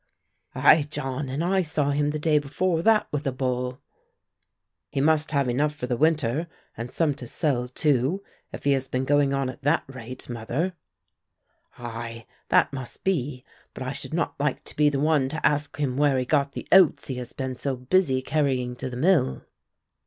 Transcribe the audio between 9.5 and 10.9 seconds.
that rate, mother."